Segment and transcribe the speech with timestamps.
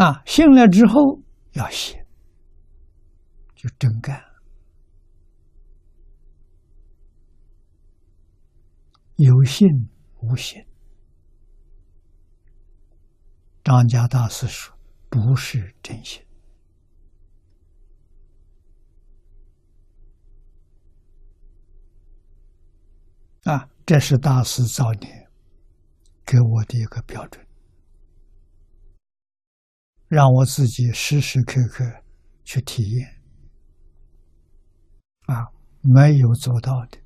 [0.00, 1.20] 啊，信了之后
[1.52, 2.06] 要写，
[3.54, 4.18] 就真干。
[9.16, 9.68] 有信
[10.22, 10.64] 无信，
[13.62, 14.74] 张家大师说
[15.10, 16.24] 不是真心
[23.44, 23.68] 啊！
[23.84, 25.28] 这是大师早年
[26.24, 27.46] 给我的一个标准，
[30.10, 31.84] 让我自己时时刻刻
[32.42, 33.22] 去体验
[35.26, 35.46] 啊，
[35.82, 36.98] 没有做到的。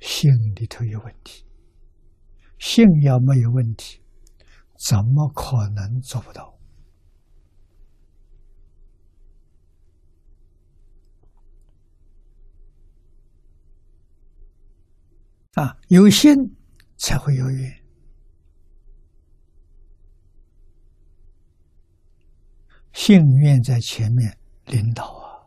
[0.00, 1.46] 心里头有问题，
[2.58, 4.02] 信要没有问题，
[4.76, 6.58] 怎么可能做不到？
[15.52, 16.34] 啊，有心
[16.96, 17.79] 才会有缘，
[23.02, 25.40] 信愿在前面领导啊，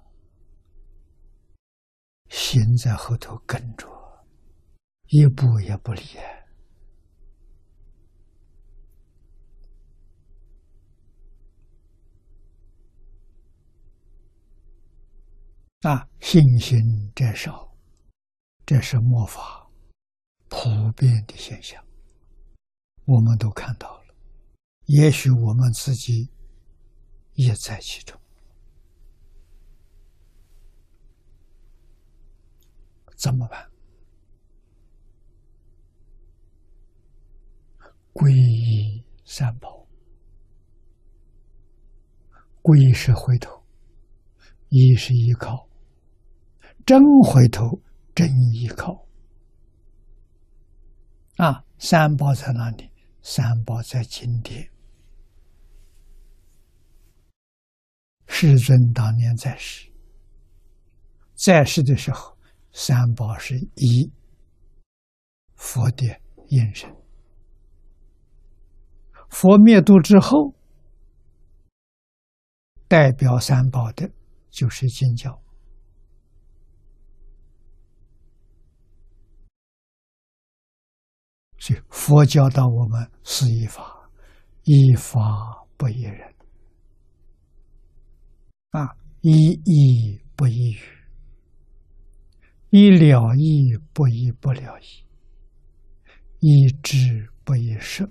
[2.28, 3.88] 心在后头跟着。
[5.10, 6.02] 一步也不离
[15.82, 16.10] 啊！
[16.20, 16.82] 信心
[17.16, 17.72] 在少，
[18.66, 19.70] 这是末法
[20.50, 21.86] 普遍的现象，
[23.06, 24.16] 我们都看到了。
[24.86, 26.32] 也许我们自己
[27.36, 28.20] 也在其中，
[33.16, 33.70] 怎么办？
[38.14, 39.88] 皈依三宝，
[42.62, 43.64] 皈依是回头，
[44.70, 45.68] 依是依靠，
[46.86, 47.82] 真回头，
[48.14, 49.04] 真依靠。
[51.38, 52.92] 啊，三宝在哪里？
[53.24, 54.73] 三宝在经典。
[58.44, 59.90] 世尊当年在世，
[61.34, 62.38] 在世的时候，
[62.74, 64.12] 三宝是一
[65.56, 66.06] 佛的
[66.50, 66.94] 应身。
[69.30, 70.54] 佛灭度之后，
[72.90, 74.12] 代表三宝的，
[74.50, 75.42] 就是经教。
[81.60, 84.10] 所以佛教导我们是一法，
[84.64, 86.36] 一法不一人，
[88.74, 90.80] 啊，一意不一语，
[92.72, 95.06] 一了意不一不了意，
[96.40, 98.04] 一知不一识。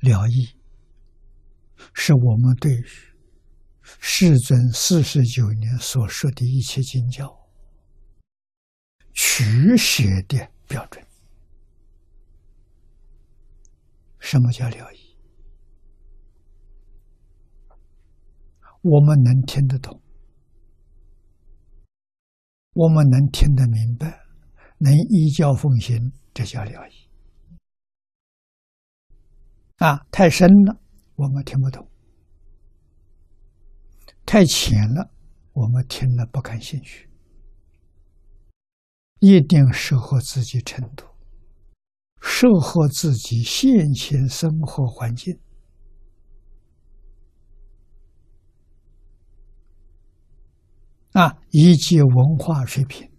[0.00, 0.56] 了意，
[1.92, 2.80] 是我们对
[3.82, 7.36] 世尊四十九年所说的一切经教
[9.12, 11.04] 取舍的标准。
[14.20, 15.07] 什么叫了意？
[18.82, 20.00] 我们能听得懂，
[22.74, 24.20] 我们能听得明白，
[24.78, 27.08] 能依教奉行，这叫了义。
[29.78, 30.80] 啊，太深了，
[31.16, 31.84] 我们听不懂；
[34.24, 35.10] 太浅了，
[35.52, 37.10] 我们听了不感兴趣。
[39.20, 41.04] 一定适合自己程度，
[42.20, 45.40] 适合自己现前生活环境。
[51.18, 53.10] 啊，以及文化水平，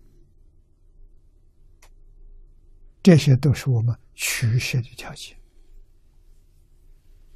[3.03, 5.38] 这些都是我们取舍的条件。